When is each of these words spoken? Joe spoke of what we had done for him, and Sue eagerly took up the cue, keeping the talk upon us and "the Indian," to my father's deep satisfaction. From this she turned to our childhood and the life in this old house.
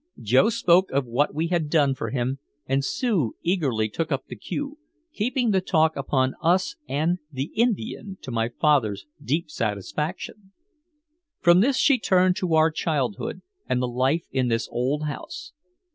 Joe 0.23 0.49
spoke 0.49 0.89
of 0.89 1.05
what 1.05 1.35
we 1.35 1.49
had 1.49 1.69
done 1.69 1.93
for 1.93 2.09
him, 2.09 2.39
and 2.65 2.83
Sue 2.83 3.35
eagerly 3.43 3.87
took 3.87 4.11
up 4.11 4.25
the 4.25 4.35
cue, 4.35 4.79
keeping 5.13 5.51
the 5.51 5.61
talk 5.61 5.95
upon 5.95 6.33
us 6.41 6.75
and 6.89 7.19
"the 7.31 7.51
Indian," 7.55 8.17
to 8.23 8.31
my 8.31 8.49
father's 8.49 9.05
deep 9.23 9.51
satisfaction. 9.51 10.53
From 11.39 11.59
this 11.59 11.77
she 11.77 11.99
turned 11.99 12.35
to 12.37 12.55
our 12.55 12.71
childhood 12.71 13.43
and 13.69 13.79
the 13.79 13.87
life 13.87 14.25
in 14.31 14.47
this 14.47 14.67
old 14.71 15.03
house. 15.03 15.53